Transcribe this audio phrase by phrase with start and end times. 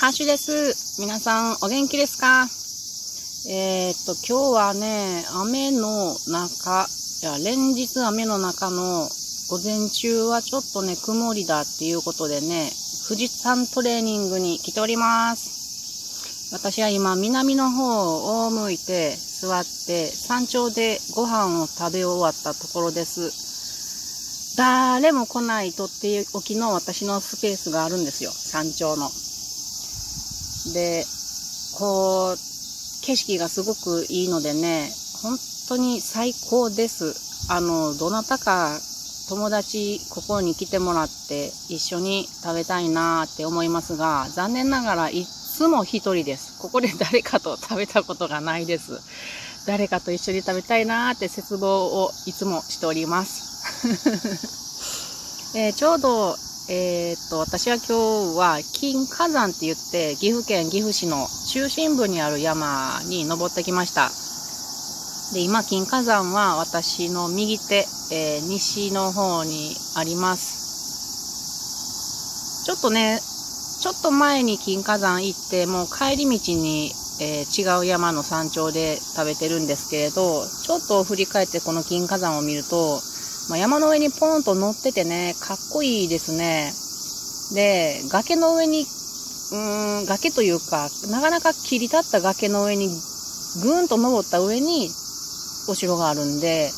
[0.00, 1.00] ハッシュです。
[1.00, 2.46] 皆さん、お元気ですか？
[3.50, 6.86] えー、っと、今日はね、雨の中、
[7.20, 9.08] いや、連日雨の中の
[9.50, 12.70] 午前中はちょっとね、曇りだっていうことでね、
[13.08, 16.52] 富士山トレーニングに来ております。
[16.52, 24.56] 私は今、南の方を向いて座って、山頂でご飯を食べ終わったところです。
[24.56, 29.10] 誰も来ないとっておきの私のスペースがあるんですよ、山頂の。
[30.72, 31.04] で、
[31.78, 32.36] こう、
[33.02, 34.90] 景色がすごくいいのでね、
[35.22, 37.50] 本当に最高です。
[37.50, 38.78] あの、どなたか
[39.28, 46.58] 友達、ここに来てもらって一緒に食べたいなって思いますが、残念ながらいつも一人です。
[46.58, 49.00] ここで誰かと食べたことがないです。
[49.66, 53.48] 誰かと一緒に食べたいなって絶望をいつもしております。
[55.54, 56.36] えー、ちょうど
[56.70, 64.10] えー、っと、私は今日は金火山って言って、岐阜県岐阜市の中心部にある山に登ってきました。
[65.32, 70.58] で、今、金火山は私の右手、えー、西の方にあります。
[72.66, 73.18] ちょっとね、
[73.80, 83.00] ちょっと前に金火山行って、もう帰り道に、えー、違う山の山頂で食べてるんですけれど、ちょっと振り返ってこの金火山を見ると、
[83.48, 86.72] まあ、山の上にポンと乗っててね、かっこいいですね。
[87.54, 94.90] で、崖の上に、うーん、崖というか、なかなか切り立った崖の上に、ぐーんと登った上に、
[95.66, 96.70] お城があるんで、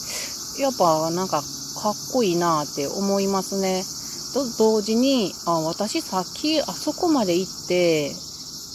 [0.58, 3.84] やっぱなんかかっこいいなって思いますね。
[4.32, 8.10] と同時に、あ、私さっきあそこまで行って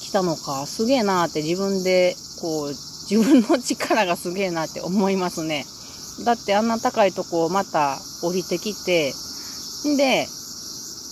[0.01, 2.67] 来たのか、すげえなって自分で、こう、
[3.09, 5.65] 自分の力がすげえなって思いますね。
[6.23, 9.13] だってあんな高いとこをまた降りてきて、
[9.97, 10.27] で、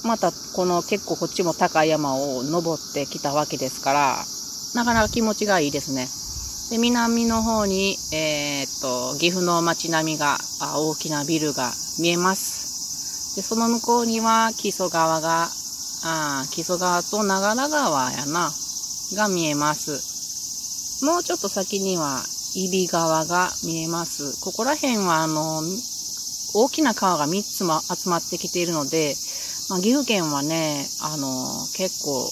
[0.05, 4.25] またこの結構こっちも高い山を登ってきたわけですから、
[4.75, 6.07] なかなか気持ちがいいですね。
[6.71, 10.37] で、南の方に、えー、っと、岐阜の街並みが、
[10.75, 13.35] 大きなビルが見えます。
[13.35, 15.49] で、その向こうには木曽川が、
[16.05, 18.51] あ木曽川と長良川やな、
[19.15, 21.05] が見えます。
[21.05, 22.23] もうちょっと先には
[22.55, 24.39] 揖斐川が見えます。
[24.41, 25.63] ここら辺は、あの、
[26.53, 29.15] 大きな川が3つも集まってきているので、
[29.69, 32.31] まあ、岐阜県はね、あの、結構、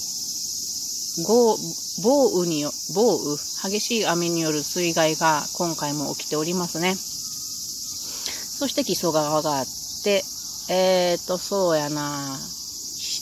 [1.24, 3.38] 豪雨によ、暴雨、
[3.72, 6.96] 激しい雨による水害が今回も起きておりますね。
[6.96, 9.66] そして木曽川があっ
[10.04, 10.24] て、
[10.70, 12.38] えーと、そうやな、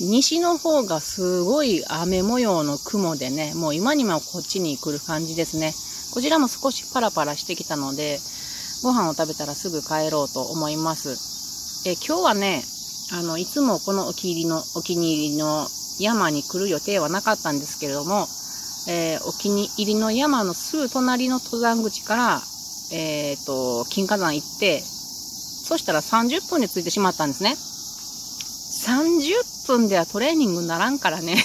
[0.02, 5.74] 西の方がすごい雨模様の雲でね、もう今にもこっちに来る感じですね。
[6.12, 8.20] こちらも少しパラパラしてきたので、
[8.84, 11.88] ご飯を食べたらすぐ帰ろうと思います。
[11.88, 12.64] え今日はね、
[13.12, 15.68] あの、いつもこのお気に入りの、お気に入りの
[16.00, 18.28] 山に来る予定はなかったんですけれども、
[18.88, 22.42] えー、お気に入りの山のすぐ隣の登山口から、
[22.92, 27.56] えっ、ー、と、金華山行って、そしたら30分で着いてしまったんですね。
[28.80, 31.36] 30分ではトレーニングならんからね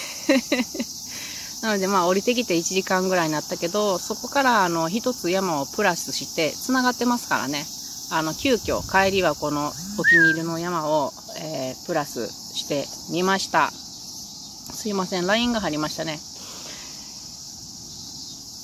[1.64, 7.64] なのでまあ降りてきて1時間ぐらいになったけど、そこからあの一つ山をプラスして繋がってますからね。
[8.12, 11.10] あの急遽帰りはこのお気に入りの山を、
[11.40, 13.70] えー、プラスしてみました。
[13.70, 16.18] すいません、LINE が入りましたね。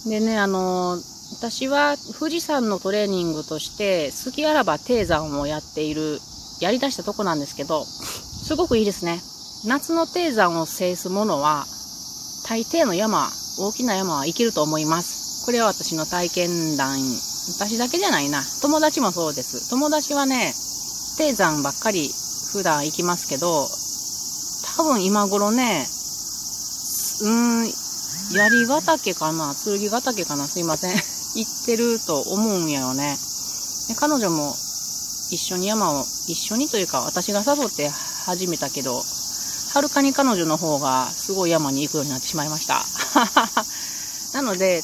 [0.07, 0.99] でね、あの
[1.33, 6.21] 私は富士山のトレーニングとして、好きあらば低山をやっている、
[6.61, 9.23] やりだしたとこなんですけど、すごくいいですね。
[9.65, 11.65] 夏の低山を制すものは、
[12.51, 15.47] 大抵の山、大きな山は行けると思います。
[15.47, 16.99] これは私の体験談。
[17.57, 18.43] 私だけじゃないな。
[18.61, 19.71] 友達もそうです。
[19.71, 20.53] 友達はね、
[21.17, 22.11] 低山ばっかり
[22.51, 23.71] 普段行きますけど、
[24.77, 25.87] 多分今頃ね、
[27.21, 27.73] うーん、
[28.35, 30.97] 槍ヶ岳かな剣ヶ岳かなすいません。
[31.39, 33.17] 行ってると思うんやよね。
[33.87, 34.57] で彼女も
[35.31, 39.05] 一緒に山を、一緒にというか私が誘って始めたけど、
[39.73, 42.85] はるかに彼女の方がすごい山に行くようになってしまいました。
[44.35, 44.83] なので、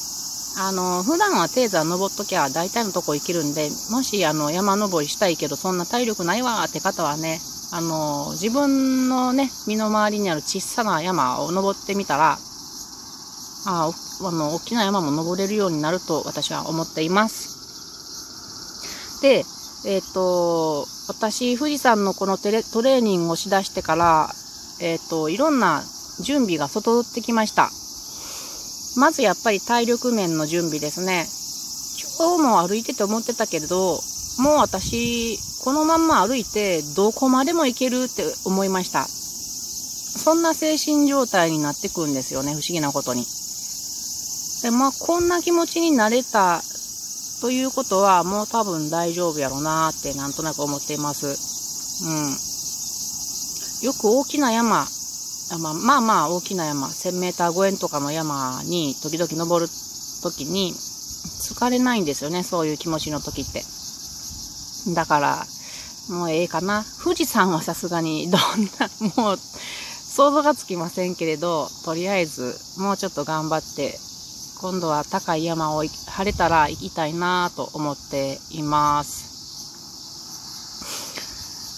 [0.59, 7.41] あの、普段は低山登っときゃ大体のとこ行けるんで、もしあの山登りしたいけどそんな体力ないわって方はね、
[7.71, 12.39] あの、自分のね、身の回りにある小さな山を登ってみたら、
[13.65, 19.21] ああの、大きな山も登れるようになると私は思っています。
[19.21, 19.43] で、
[19.85, 24.33] えっ、ー、と、私、富士山のこのトレーニングをしだしてから、
[24.79, 25.83] えっ、ー、と、いろんな
[26.19, 27.71] 準備が整ってきました。
[28.99, 31.27] まずやっぱり体力面の準備ですね。
[32.17, 33.99] 今日も歩いてて思ってたけれど、
[34.39, 39.07] もう私、このまんま歩いてどこまでも行けるって思いました。
[39.07, 43.25] そんな精神状態になってくんですよね、不思議なことに。
[44.63, 46.61] で、まあ、こんな気持ちになれた
[47.41, 51.27] ということは、もう多分大丈夫やろうなってなんとなく思っています。
[51.27, 52.56] うん。
[53.81, 54.87] よく大きな山、
[55.59, 59.71] まあ、まあまあ大きな山、1000メーター超えとかの山に時々登る
[60.23, 63.63] 時に疲れないんですよね、そういう気持ちの時って。
[64.93, 65.47] だから、
[66.09, 66.85] もうええかな。
[67.03, 68.41] 富士山はさすがにどん
[68.79, 73.99] な、もう想像がつきませんけれど、とりあえずもうちょっと頑張って、
[74.59, 79.36] 今度は高い山を晴れたら行きたいなと思っています。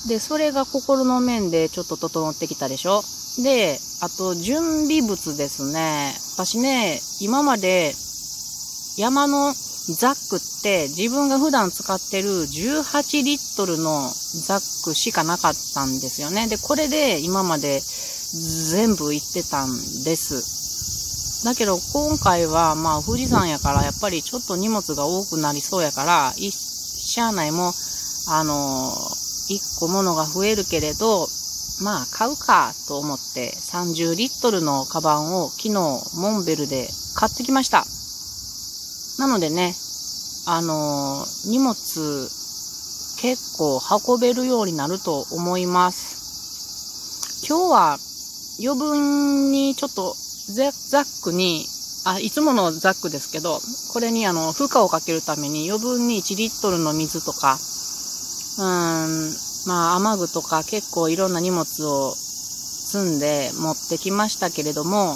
[0.08, 3.04] で、それが心の面でちょっと整ってきたでしょ？
[3.44, 6.16] で、あと準備物ですね。
[6.34, 7.94] 私ね、今まで
[8.98, 9.54] 山の
[9.98, 14.10] ザックって自分が普段使ってる18リットルの
[14.46, 16.48] ザックしかなかったんですよね。
[16.48, 17.82] で、これで今まで
[18.72, 21.44] 全部行ってたんです。
[21.46, 27.74] だけど今回はまあ富士山やからやっぱりちょっと荷物が多くなりそうやから、しゃあないも、
[28.28, 28.94] あの
[29.50, 31.28] 1個物が増えるけれど、
[31.82, 35.72] まあ買うかと思って30リットルのカバンを昨日
[36.16, 37.86] モンベルで買ってきました。
[39.18, 39.76] なのでね、
[40.46, 41.76] あのー、荷物
[43.22, 47.46] 結構運べるようになると思います。
[47.48, 47.98] 今日は
[48.62, 50.16] 余分にちょっと
[50.54, 51.66] ザックに、
[52.06, 53.60] あ、いつものザックですけど、
[53.94, 57.60] これにあの、負荷をかけるために余分に1リットルの水とか、
[58.58, 58.64] うん、
[59.68, 65.14] まあ雨具とか結構いろんな荷物を積んで持ってきましたけれども、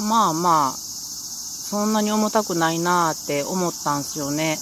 [0.00, 4.58] まあまあ、そんなに重たくないなーって思ったんすよね。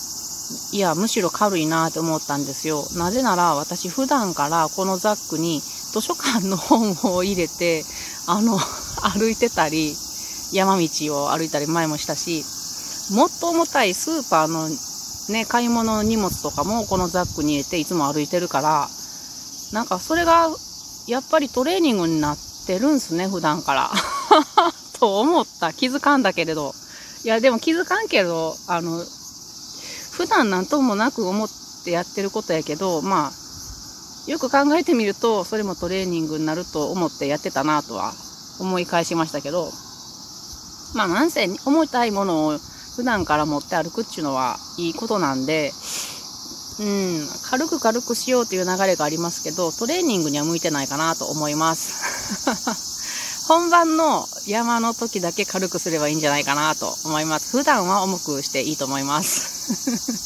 [0.72, 2.86] いや、むしろ軽いなーって思ったんですよ。
[2.96, 7.84] なぜなら私普段からこのザックに図書館の本を入れて、
[8.26, 8.58] あの、
[9.00, 9.96] 歩いてたり、
[10.52, 10.88] 山道
[11.24, 12.44] を歩いたり前もしたし、
[13.10, 14.68] もっと重たいスーパーの
[15.32, 18.88] ね、買い物の荷物とかもこのザックに入れていつも歩いてるから、
[19.72, 20.48] なんかそれが
[21.06, 23.90] やっぱりトレーニングになってるんすね、普段から。
[24.98, 25.72] と思った。
[25.72, 26.74] 気づかんだけれど。
[27.24, 29.02] いや、でも気づかんけど、あの、
[30.12, 31.48] 普段なんともなく思っ
[31.84, 38.14] てやってることやけど、まあ、よく考えてみると、それもトレーニングになると思ってやってたなとは
[38.60, 39.70] 思い返しましたけど、
[40.94, 42.58] まあなんせ重たいものを
[42.96, 45.72] 普段から持って歩くっていうのはいいことなんで、
[46.80, 52.84] うん、軽く軽くしようという流れがありますけど、トレーニングには向いてないかなと思います。
[53.46, 57.50] 本番の山の時だけ軽くすればいいんじゃないかなと思います。
[57.50, 60.22] 普段は重くしていいと思います。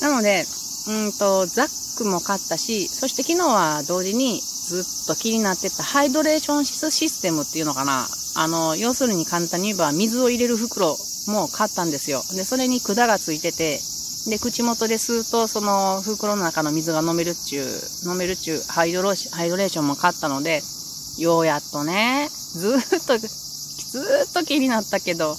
[0.02, 0.46] なので、
[0.88, 8.08] うんと、ザックも買ったし、そして昨日は同時にずっと気になってたハイドレーションシステムっていうのかな。
[8.34, 10.96] あの、要するに簡単に言えば水を入れる袋
[11.26, 12.24] も買ったんですよ。
[12.34, 13.78] で、それに管がついてて、
[14.30, 20.62] で、口元で吸うと、その袋の中の水が飲めるっちゅう、飲めるっちゅうハイドロハイドレーションも買ったので、
[21.18, 25.36] ようやっとね、ずっと、ずっと気になったけど、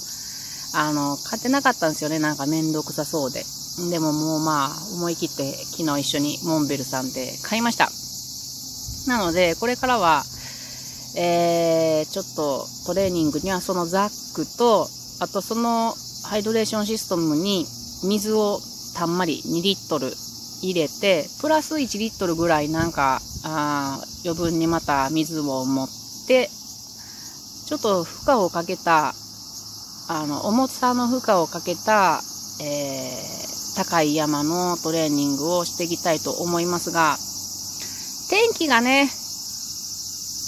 [0.74, 2.20] あの、買ってなかったんですよね。
[2.20, 3.44] なんかめんどくさそうで。
[3.90, 7.90] でももうまあ、思い切って昨日一緒にモンベルさんで買いました。
[9.06, 10.22] なので、これからは、
[11.16, 14.88] えー、ちょっとトレーニングにはそのザックと、
[15.20, 15.94] あとその
[16.24, 17.66] ハイドレーションシステムに
[18.02, 18.58] 水を
[18.96, 20.12] たんまり2リットル
[20.62, 25.88] 入れて、プラス1リットルぐらいなんか、あ余分にまた水を持っ
[26.26, 26.48] て、
[27.66, 29.14] ちょっと負荷をかけた、
[30.08, 32.20] あの、重さの負荷をかけた、
[32.62, 37.16] えー、高い山のトレーニングをしていきたいと思いますが、
[38.34, 39.08] 天気がね、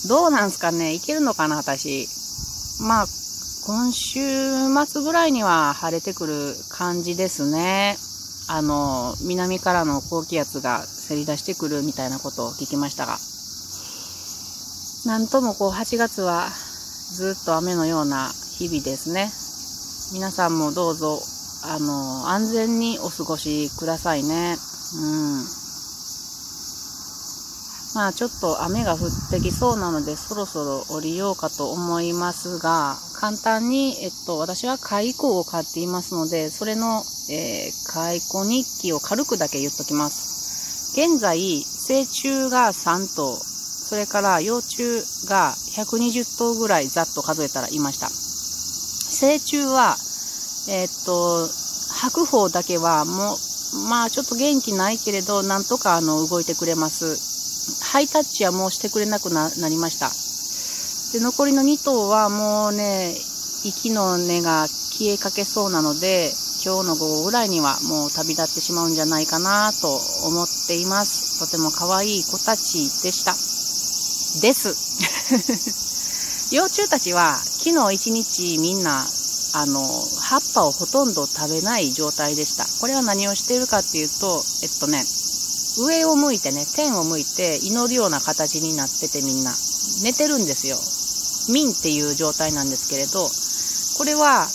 [0.08, 2.08] どうなんすかねいけるのかな私。
[2.82, 3.06] まあ、
[3.64, 4.18] 今週
[4.86, 7.96] 末ぐらいには晴れてくる感じですね。
[8.48, 13.18] あの、南からの高気圧がせり出してくるみたいなことを聞きましたが。
[15.08, 16.48] なんともこう8月は
[17.12, 19.30] ずっと雨のような日々ですね。
[20.12, 21.20] 皆さんもどうぞ、
[21.62, 24.56] あの、安全にお過ごしくださいね。
[24.96, 25.65] うん。
[27.96, 40.92] まあちょっと雨が降ってきそうなのでそろそろ降りようかと思いますが、簡単に、えっと、私は解雇を買っていますので、それの、えー、解雇日記を軽くだけ言っときます。
[40.92, 48.10] 現在、成虫が3頭、それから幼虫が120頭ぐらいざっと数えたらいました。
[48.10, 49.96] 成虫は、
[50.68, 51.48] え、っと、
[51.94, 53.36] 白鵬だけはも
[53.72, 57.35] う、まあちょっと元気ないけれど、なんとかあの動いてくれます。
[57.80, 60.10] ハイタッチはもうしてくれなくなりました。
[61.12, 63.14] で、残りの2頭はもうね、
[63.64, 66.32] 息の根が消えかけそうなので、
[66.64, 71.38] 今日の午後ぐらいにはもう旅立ってしまうんじゃないかなと思っています。
[71.38, 73.34] とても可愛い子たちでした。
[74.40, 74.74] です。
[76.50, 79.06] 幼虫たちは昨日一日みんな
[79.52, 79.82] あの
[80.20, 82.66] 葉っぱをほとんど食べない状態でした。
[82.80, 85.04] これは何をしているかっていうと、えっとね、
[85.78, 89.52] 上を向いてね、天を向いて祈るような形になっててみんな
[90.02, 90.78] 寝てるんですよ。
[91.52, 93.28] 民っていう状態なんですけれど、
[93.98, 94.48] これは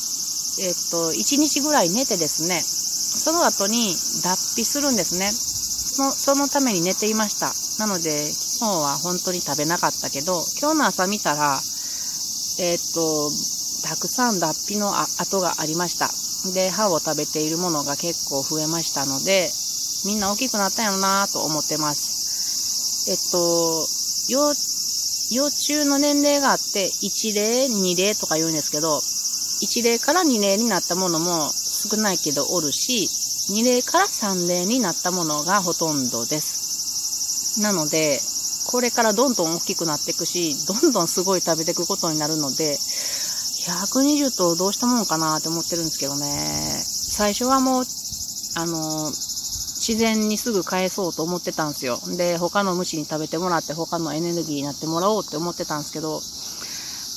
[0.60, 5.32] えっと、1日ぐらい寝てですね、その後に脱皮するんですね。
[5.32, 7.54] そのそのために寝ていました。
[7.80, 11.62] なので、昨日は本当に食べなかったけど、今日の朝見たら、
[12.60, 13.32] えっと、
[13.84, 16.12] たくさん脱皮の跡がありました。
[16.52, 19.50] で、歯を食べているものが結構増えましたので、
[20.06, 23.10] みんな大きくなったんやろなと思ってます。
[23.10, 23.88] えっと、
[24.28, 24.54] 幼、
[25.32, 29.02] 幼虫の年齢があって、1例、2例とか言うんですけど、
[29.62, 33.10] 1例から2例になったものも少ないけどおるし、
[33.50, 37.60] 2例から3例になったものがほとんどです。
[37.60, 38.22] なので、
[38.66, 42.80] これからどんどん大きくなっていくし、どんどんすごい食べていくことになるので、
[43.66, 46.84] 120頭どうしたもんかなって思ってるんですけどね。
[46.86, 47.86] 最初はもう、
[48.56, 49.12] あの、
[49.92, 52.00] 自然にすぐ返そうと思ってたんですよ。
[52.16, 56.22] で、他の虫に食べてもらって他のエネルギーになってもらおうって思ってたんですけど、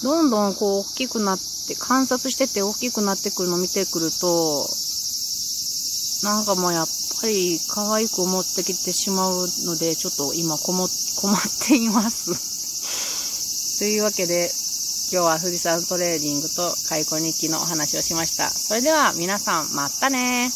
[0.02, 1.38] どんどんこう大きくなっ
[1.68, 4.66] て観察してて大きくなってくるのを見てくると、
[6.24, 6.86] なんかもうやっ
[7.20, 10.88] ぱり可愛く思ってきてしまうので、ちょっと今 困っ
[11.68, 12.34] ています。
[13.78, 14.52] というわけで、
[15.12, 18.50] 今日は富士山トレーニングと開墾日記のお話をしました。
[18.50, 20.50] それでは皆さん、またね